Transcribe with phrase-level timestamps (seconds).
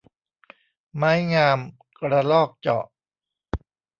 [0.95, 1.59] ไม้งาม
[1.99, 2.85] กระรอกเจาะ